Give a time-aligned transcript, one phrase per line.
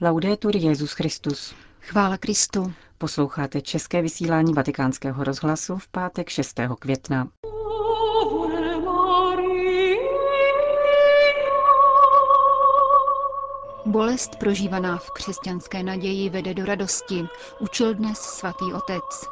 [0.00, 1.54] Laudetur Jezus Christus.
[1.80, 2.72] Chvála Kristu.
[2.98, 6.60] Posloucháte české vysílání Vatikánského rozhlasu v pátek 6.
[6.78, 7.28] května.
[13.86, 17.24] Bolest prožívaná v křesťanské naději vede do radosti,
[17.60, 19.28] učil dnes svatý otec.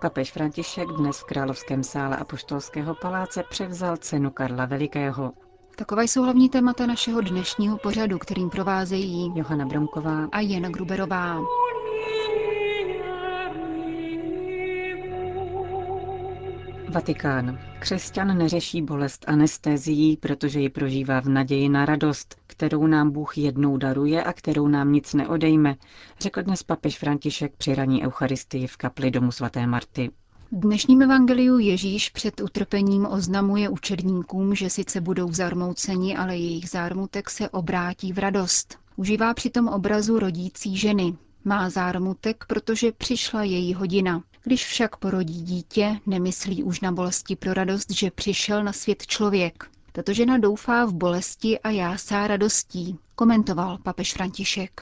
[0.00, 5.32] Papež František dnes v Královském sále Apoštolského paláce převzal cenu Karla Velikého.
[5.80, 11.40] Taková jsou hlavní témata našeho dnešního pořadu, kterým provázejí Johana Bromková a Jana Gruberová.
[16.88, 17.58] Vatikán.
[17.78, 23.76] Křesťan neřeší bolest anestezií, protože ji prožívá v naději na radost, kterou nám Bůh jednou
[23.76, 25.76] daruje a kterou nám nic neodejme,
[26.20, 30.10] řekl dnes papež František při raní Eucharistii v kapli domu svaté Marty.
[30.52, 37.30] V dnešním evangeliu Ježíš před utrpením oznamuje učedníkům, že sice budou zarmouceni, ale jejich zármutek
[37.30, 38.78] se obrátí v radost.
[38.96, 41.14] Užívá přitom obrazu rodící ženy.
[41.44, 44.22] Má zármutek, protože přišla její hodina.
[44.44, 49.70] Když však porodí dítě, nemyslí už na bolesti pro radost, že přišel na svět člověk.
[49.92, 54.80] Tato žena doufá v bolesti a jásá radostí, komentoval papež František.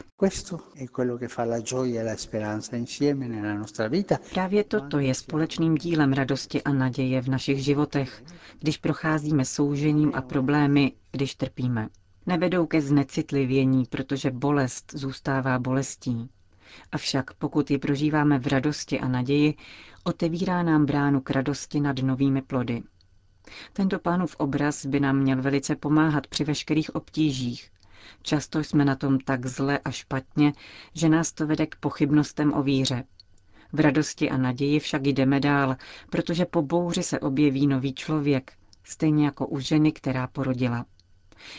[4.32, 8.22] Právě toto je společným dílem radosti a naděje v našich životech,
[8.58, 11.88] když procházíme soužením a problémy, když trpíme.
[12.26, 16.28] Nevedou ke znecitlivění, protože bolest zůstává bolestí.
[16.92, 19.54] Avšak pokud ji prožíváme v radosti a naději,
[20.04, 22.82] otevírá nám bránu k radosti nad novými plody.
[23.72, 27.70] Tento pánův obraz by nám měl velice pomáhat při veškerých obtížích.
[28.22, 30.52] Často jsme na tom tak zle a špatně,
[30.94, 33.04] že nás to vede k pochybnostem o víře.
[33.72, 35.76] V radosti a naději však jdeme dál,
[36.10, 38.52] protože po bouři se objeví nový člověk,
[38.84, 40.86] stejně jako u ženy, která porodila.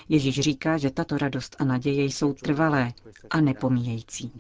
[0.10, 2.94] Ježíš říká, že tato radost a naděje jsou trvalé
[3.30, 4.32] a nepomíjející.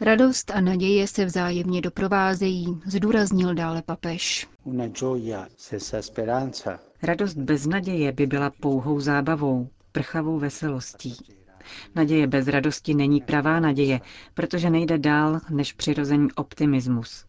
[0.00, 4.48] Radost a naděje se vzájemně doprovázejí, zdůraznil dále papež.
[7.02, 11.16] Radost bez naděje by byla pouhou zábavou, prchavou veselostí.
[11.94, 14.00] Naděje bez radosti není pravá naděje,
[14.34, 17.24] protože nejde dál než přirozený optimismus.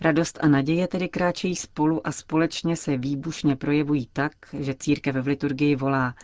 [0.00, 5.26] Radost a naděje tedy kráčejí spolu a společně se výbušně projevují tak, že církev v
[5.26, 6.14] liturgii volá,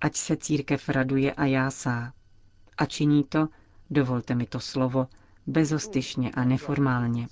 [0.00, 2.12] ať se církev raduje a jásá.
[2.78, 3.48] A činí to,
[3.90, 5.06] dovolte mi to slovo,
[5.46, 7.28] bezostyšně a neformálně.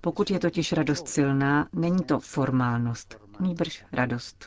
[0.00, 4.46] Pokud je totiž radost silná, není to formálnost, nýbrž radost.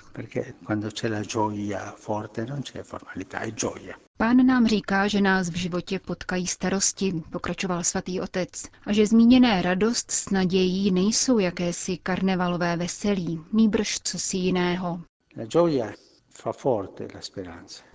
[4.17, 9.61] Pán nám říká, že nás v životě potkají starosti, pokračoval svatý otec, a že zmíněné
[9.61, 15.01] radost s nadějí nejsou jakési karnevalové veselí, nýbrž cosi jiného.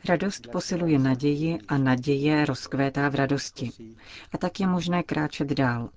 [0.04, 3.70] Radost posiluje naději a naděje rozkvétá v radosti.
[4.32, 5.90] A tak je možné kráčet dál.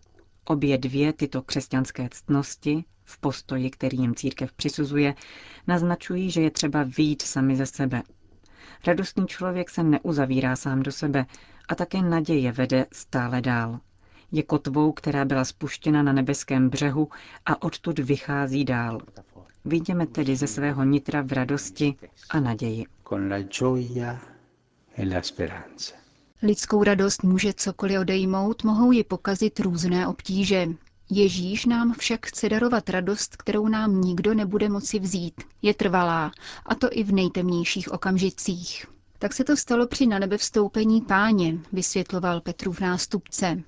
[0.46, 5.16] Obě dvě tyto křesťanské ctnosti, v postoji, který jim církev přisuzuje,
[5.68, 8.04] naznačují, že je třeba výjít sami ze sebe.
[8.88, 11.26] Radostný člověk se neuzavírá sám do sebe
[11.70, 13.80] a také naděje vede stále dál.
[14.32, 17.10] Je kotvou, která byla spuštěna na nebeském břehu
[17.46, 19.02] a odtud vychází dál.
[19.66, 21.96] Vyjdeme tedy ze svého nitra v radosti
[22.30, 22.86] a naději.
[26.44, 30.68] Lidskou radost může cokoliv odejmout, mohou ji pokazit různé obtíže.
[31.10, 35.42] Ježíš nám však chce darovat radost, kterou nám nikdo nebude moci vzít.
[35.62, 36.32] Je trvalá,
[36.66, 38.86] a to i v nejtemnějších okamžicích.
[39.20, 43.64] Tak se to stalo při nanebevstoupení páně, vysvětloval Petrův nástupce.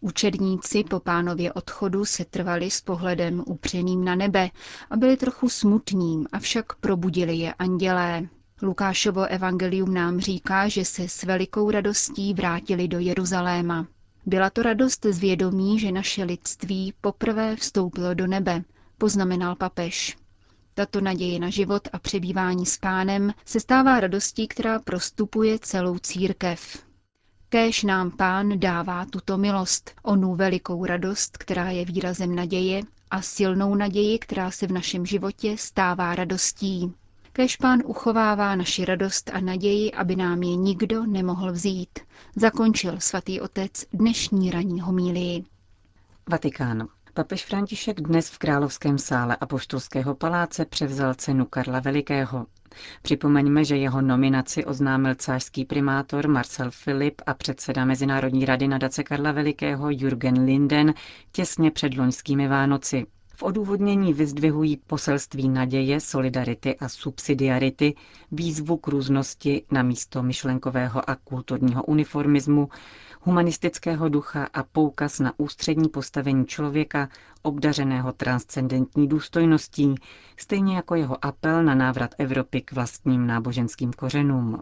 [0.00, 4.50] Učedníci po pánově odchodu se trvali s pohledem upřeným na nebe
[4.90, 8.28] a byli trochu smutním, avšak probudili je andělé.
[8.62, 13.86] Lukášovo evangelium nám říká, že se s velikou radostí vrátili do Jeruzaléma.
[14.26, 18.64] Byla to radost z vědomí, že naše lidství poprvé vstoupilo do nebe,
[18.98, 20.16] poznamenal papež.
[20.74, 26.82] Tato naděje na život a přebývání s pánem se stává radostí, která prostupuje celou církev.
[27.48, 33.74] Kéž nám pán dává tuto milost, onu velikou radost, která je výrazem naděje a silnou
[33.74, 36.92] naději, která se v našem životě stává radostí.
[37.36, 41.98] Kéž pán uchovává naši radost a naději, aby nám je nikdo nemohl vzít.
[42.36, 45.44] Zakončil svatý otec dnešní ranní homílii.
[46.30, 46.88] Vatikán.
[47.14, 52.46] Papež František dnes v Královském sále Apoštolského paláce převzal cenu Karla Velikého.
[53.02, 59.32] Připomeňme, že jeho nominaci oznámil cářský primátor Marcel Filip a předseda Mezinárodní rady nadace Karla
[59.32, 60.94] Velikého Jürgen Linden
[61.32, 63.06] těsně před loňskými Vánoci.
[63.38, 67.94] V odůvodnění vyzdvihují poselství naděje, solidarity a subsidiarity,
[68.32, 72.68] výzvu k různosti na místo myšlenkového a kulturního uniformismu,
[73.20, 77.08] humanistického ducha a poukaz na ústřední postavení člověka,
[77.42, 79.94] obdařeného transcendentní důstojností,
[80.36, 84.60] stejně jako jeho apel na návrat Evropy k vlastním náboženským kořenům.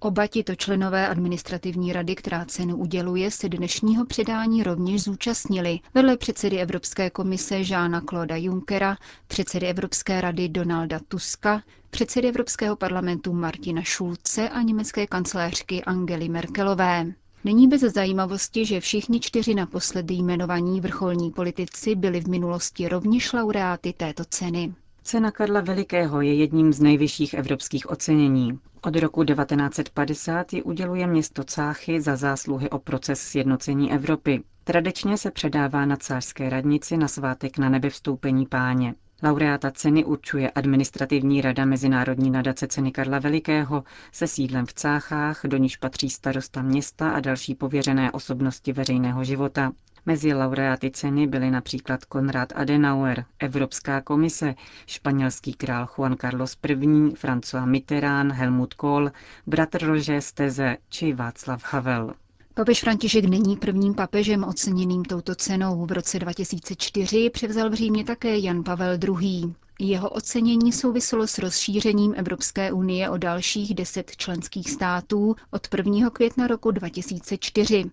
[0.00, 5.80] Oba tito členové administrativní rady, která cenu uděluje, se dnešního předání rovněž zúčastnili.
[5.94, 8.96] Vedle předsedy Evropské komise Žána Kloda Junckera,
[9.26, 17.06] předsedy Evropské rady Donalda Tuska, předsedy Evropského parlamentu Martina Schulze a německé kancelářky Angely Merkelové.
[17.44, 23.92] Není bez zajímavosti, že všichni čtyři naposledy jmenovaní vrcholní politici byli v minulosti rovněž laureáty
[23.92, 24.74] této ceny.
[25.02, 28.58] Cena Karla Velikého je jedním z nejvyšších evropských ocenění.
[28.86, 34.42] Od roku 1950 ji uděluje město Cáchy za zásluhy o proces sjednocení Evropy.
[34.64, 38.94] Tradičně se předává na cářské radnici na svátek na nebevstoupení páně.
[39.22, 45.56] Laureáta ceny určuje administrativní rada Mezinárodní nadace ceny Karla Velikého se sídlem v Cáchách, do
[45.56, 49.72] níž patří starosta města a další pověřené osobnosti veřejného života.
[50.06, 54.54] Mezi laureáty ceny byly například Konrad Adenauer, Evropská komise,
[54.86, 56.76] španělský král Juan Carlos I.,
[57.14, 59.10] François Mitterrand, Helmut Kohl,
[59.46, 62.14] bratr Roger Steze či Václav Havel.
[62.54, 65.86] Papež František není prvním papežem oceněným touto cenou.
[65.86, 69.54] V roce 2004 převzal v Římě také Jan Pavel II.
[69.78, 76.10] Jeho ocenění souviselo s rozšířením Evropské unie o dalších deset členských států od 1.
[76.10, 77.84] května roku 2004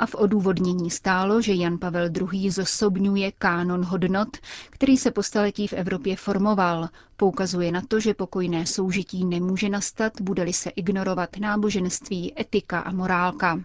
[0.00, 2.50] a v odůvodnění stálo, že Jan Pavel II.
[2.50, 4.28] zosobňuje kánon hodnot,
[4.70, 6.88] který se po staletí v Evropě formoval.
[7.16, 13.60] Poukazuje na to, že pokojné soužití nemůže nastat, bude-li se ignorovat náboženství, etika a morálka.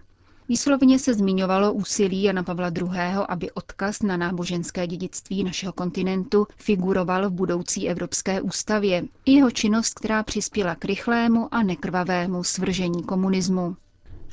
[0.48, 2.88] Výslovně se zmiňovalo úsilí Jana Pavla II.,
[3.28, 9.02] aby odkaz na náboženské dědictví našeho kontinentu figuroval v budoucí Evropské ústavě.
[9.26, 13.76] Jeho činnost, která přispěla k rychlému a nekrvavému svržení komunismu.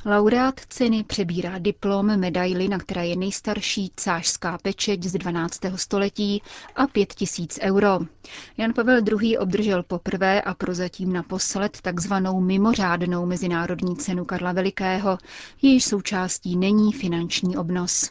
[0.06, 5.60] Laureát ceny přebírá diplom medaily, na které je nejstarší cářská pečeť z 12.
[5.76, 6.42] století
[6.76, 7.98] a 5000 euro.
[8.58, 9.38] Jan Pavel II.
[9.38, 15.18] obdržel poprvé a prozatím naposled takzvanou mimořádnou mezinárodní cenu Karla Velikého,
[15.62, 18.10] jejíž součástí není finanční obnos.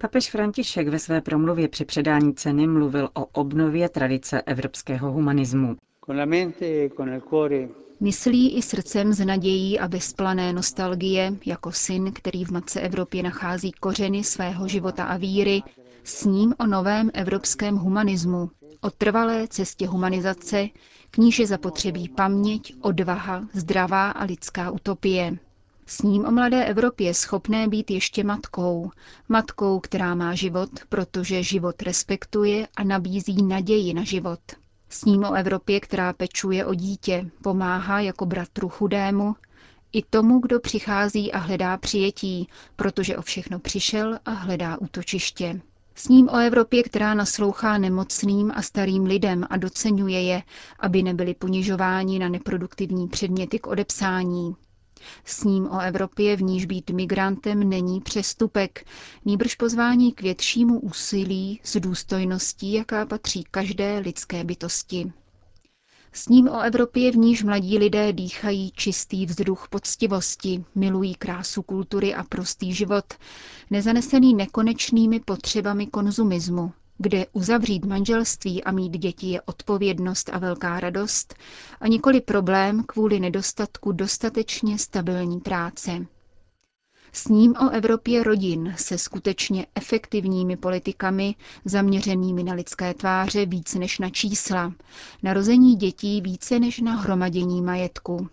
[0.00, 5.76] Papež František ve své promluvě při předání ceny mluvil o obnově tradice evropského humanismu.
[6.06, 7.68] Con la mente, con el cuore
[8.00, 13.72] Myslí i srdcem z nadějí a bezplané nostalgie, jako syn, který v matce Evropě nachází
[13.72, 15.62] kořeny svého života a víry,
[16.04, 18.50] s ním o novém evropském humanismu,
[18.80, 20.68] o trvalé cestě humanizace,
[21.10, 25.36] k níž je zapotřebí paměť, odvaha, zdravá a lidská utopie.
[25.86, 28.90] S ním o mladé Evropě schopné být ještě matkou.
[29.28, 34.40] Matkou, která má život, protože život respektuje a nabízí naději na život.
[34.88, 39.34] S ním o Evropě, která pečuje o dítě, pomáhá jako bratru chudému,
[39.92, 45.60] i tomu, kdo přichází a hledá přijetí, protože o všechno přišel a hledá útočiště.
[45.94, 50.42] S ním o Evropě, která naslouchá nemocným a starým lidem a docenuje je,
[50.80, 54.56] aby nebyli ponižováni na neproduktivní předměty k odepsání.
[55.24, 58.86] S ním o Evropě, v níž být migrantem není přestupek,
[59.24, 65.12] nýbrž pozvání k většímu úsilí s důstojností, jaká patří každé lidské bytosti.
[66.12, 72.14] S ním o Evropě, v níž mladí lidé dýchají čistý vzduch poctivosti, milují krásu kultury
[72.14, 73.04] a prostý život,
[73.70, 81.34] nezanesený nekonečnými potřebami konzumismu, kde uzavřít manželství a mít děti je odpovědnost a velká radost
[81.80, 86.06] a nikoli problém kvůli nedostatku dostatečně stabilní práce.
[87.12, 91.34] S ním o Evropě rodin se skutečně efektivními politikami
[91.64, 94.72] zaměřenými na lidské tváře více než na čísla,
[95.22, 98.28] narození dětí více než na hromadění majetku.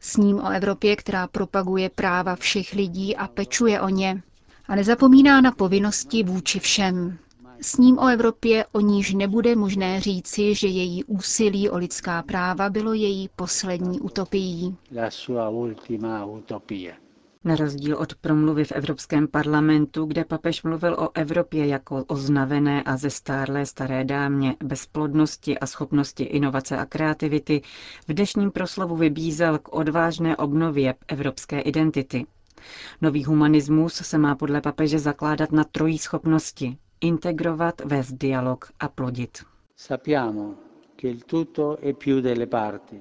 [0.00, 4.22] S ním o Evropě, která propaguje práva všech lidí a pečuje o ně
[4.68, 7.18] a nezapomíná na povinnosti vůči všem,
[7.62, 12.70] s ním o Evropě, o níž nebude možné říci, že její úsilí o lidská práva
[12.70, 14.76] bylo její poslední utopií.
[17.44, 22.82] Na rozdíl od promluvy v Evropském parlamentu, kde papež mluvil o Evropě jako o znavené
[22.82, 27.62] a zestárlé staré dámě, bezplodnosti a schopnosti inovace a kreativity,
[28.08, 32.26] v dnešním proslovu vybízel k odvážné obnově evropské identity.
[33.00, 39.38] Nový humanismus se má podle papeže zakládat na trojí schopnosti integrovat, vést dialog a plodit.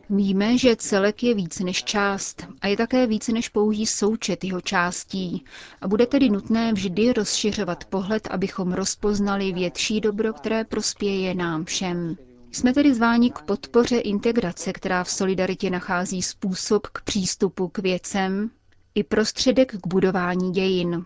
[0.09, 4.61] Víme, že celek je víc než část a je také víc než pouhý součet jeho
[4.61, 5.45] částí
[5.81, 12.15] a bude tedy nutné vždy rozšiřovat pohled, abychom rozpoznali větší dobro, které prospěje nám všem.
[12.51, 18.49] Jsme tedy zváni k podpoře integrace, která v solidaritě nachází způsob k přístupu k věcem
[18.95, 21.05] i prostředek k budování dějin.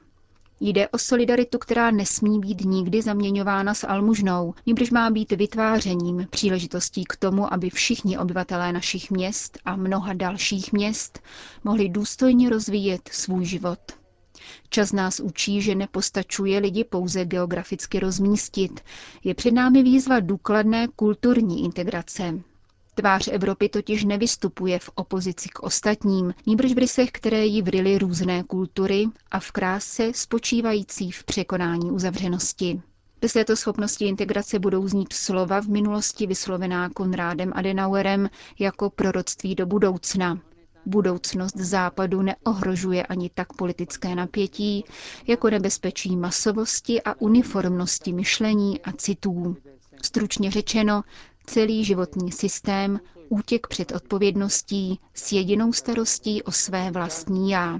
[0.66, 7.04] Jde o solidaritu, která nesmí být nikdy zaměňována s almužnou, níbrž má být vytvářením příležitostí
[7.04, 11.20] k tomu, aby všichni obyvatelé našich měst a mnoha dalších měst
[11.64, 13.80] mohli důstojně rozvíjet svůj život.
[14.70, 18.80] Čas nás učí, že nepostačuje lidi pouze geograficky rozmístit.
[19.24, 22.40] Je před námi výzva důkladné kulturní integrace.
[22.96, 28.44] Tvář Evropy totiž nevystupuje v opozici k ostatním, níbrž v rysech, které jí vryly různé
[28.44, 32.82] kultury a v kráse spočívající v překonání uzavřenosti.
[33.22, 39.66] Bez této schopnosti integrace budou znít slova v minulosti vyslovená Konrádem Adenauerem jako proroctví do
[39.66, 40.40] budoucna.
[40.86, 44.86] Budoucnost západu neohrožuje ani tak politické napětí,
[45.28, 49.56] jako nebezpečí masovosti a uniformnosti myšlení a citů.
[50.04, 51.04] Stručně řečeno,
[51.46, 57.80] celý životní systém útěk před odpovědností s jedinou starostí o své vlastní já.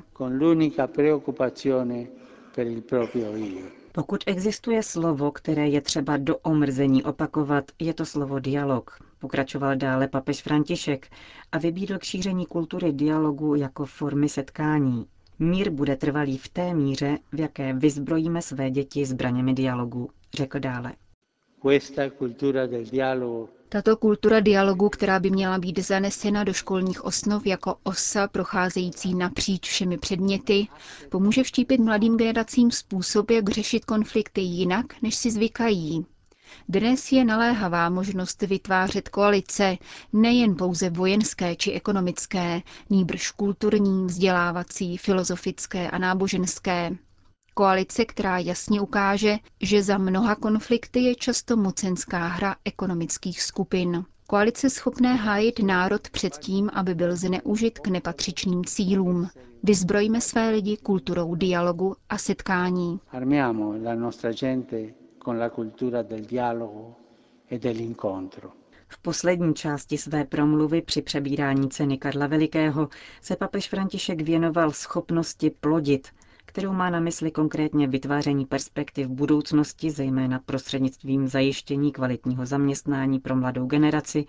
[3.92, 10.08] Pokud existuje slovo, které je třeba do omrzení opakovat, je to slovo dialog, pokračoval dále
[10.08, 11.08] papež František
[11.52, 15.06] a vybídl k šíření kultury dialogu jako formy setkání.
[15.40, 20.94] Mír bude trvalý v té míře, v jaké vyzbrojíme své děti zbraněmi dialogu, řekl dále.
[23.70, 29.70] Tato kultura dialogu, která by měla být zanesena do školních osnov jako osa procházející napříč
[29.70, 30.68] všemi předměty,
[31.10, 36.06] pomůže vštípit mladým generacím způsob, jak řešit konflikty jinak, než si zvykají.
[36.70, 39.78] Dnes je naléhavá možnost vytvářet koalice,
[40.14, 46.92] nejen pouze vojenské či ekonomické, nýbrž kulturní, vzdělávací, filozofické a náboženské.
[47.54, 54.06] Koalice, která jasně ukáže, že za mnoha konflikty je často mocenská hra ekonomických skupin.
[54.28, 59.30] Koalice schopné hájit národ před tím, aby byl zneužit k nepatřičným cílům.
[59.64, 63.00] Vyzbrojíme své lidi kulturou dialogu a setkání.
[63.12, 64.94] Armiamo la nostra gente
[65.26, 66.96] con la cultura del dialogo
[67.52, 68.50] e dell'incontro.
[68.88, 72.90] V poslední části své promluvy při přebírání ceny Karla Velikého
[73.22, 76.08] se papež František věnoval schopnosti plodit,
[76.54, 83.66] kterou má na mysli konkrétně vytváření perspektiv budoucnosti, zejména prostřednictvím zajištění kvalitního zaměstnání pro mladou
[83.66, 84.26] generaci,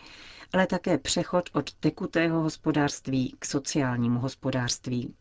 [0.52, 5.14] ale také přechod od tekutého hospodářství k sociálnímu hospodářství.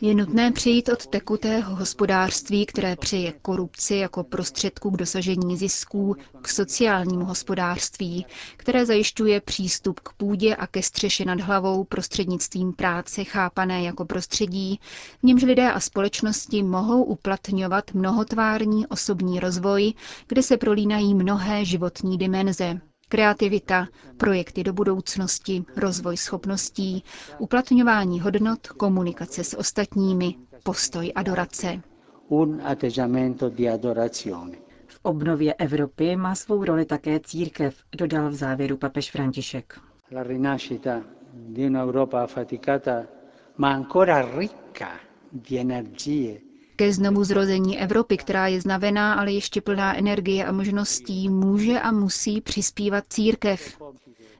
[0.00, 6.48] Je nutné přejít od tekutého hospodářství, které přeje korupci jako prostředku k dosažení zisků, k
[6.48, 8.26] sociálnímu hospodářství,
[8.56, 14.80] které zajišťuje přístup k půdě a ke střeše nad hlavou prostřednictvím práce chápané jako prostředí,
[15.20, 19.92] v němž lidé a společnosti mohou uplatňovat mnohotvární osobní rozvoj,
[20.28, 22.80] kde se prolínají mnohé životní dimenze
[23.12, 27.04] kreativita, projekty do budoucnosti, rozvoj schopností,
[27.38, 31.80] uplatňování hodnot, komunikace s ostatními, postoj adorace.
[34.86, 39.78] V obnově Evropy má svou roli také církev, dodal v závěru papež František.
[40.12, 41.02] La rinascita
[41.34, 43.04] di un'Europa affaticata
[43.56, 44.88] ma ancora ricca
[45.32, 46.40] di energie
[46.76, 51.92] ke znovu zrození Evropy, která je znavená, ale ještě plná energie a možností, může a
[51.92, 53.78] musí přispívat církev.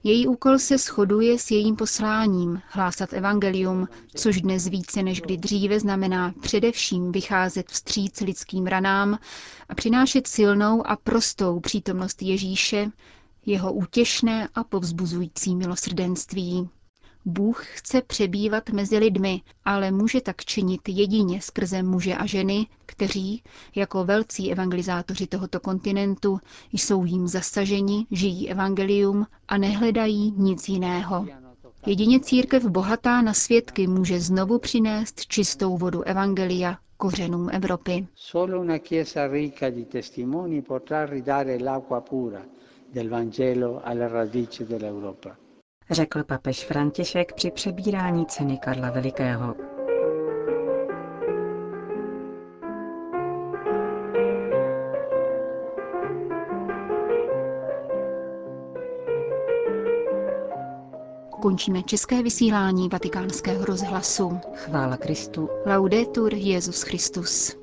[0.05, 5.81] Její úkol se shoduje s jejím posláním hlásat evangelium, což dnes více než kdy dříve
[5.81, 9.19] znamená především vycházet vstříc lidským ranám
[9.69, 12.91] a přinášet silnou a prostou přítomnost Ježíše,
[13.47, 16.69] jeho útěšné a povzbuzující milosrdenství.
[17.25, 23.43] Bůh chce přebývat mezi lidmi, ale může tak činit jedině skrze muže a ženy, kteří,
[23.75, 26.38] jako velcí evangelizátoři tohoto kontinentu,
[26.73, 31.26] jsou jim zasaženi, žijí evangelium a nehledají nic jiného.
[31.87, 38.07] Jedině církev bohatá na svědky může znovu přinést čistou vodu evangelia kořenům Evropy.
[45.91, 49.55] Řekl papež František při přebírání ceny Karla Velikého.
[61.43, 64.41] Končíme české vysílání vatikánského rozhlasu.
[64.55, 65.49] Chvála Kristu.
[65.67, 67.62] Laudetur Jezus Christus.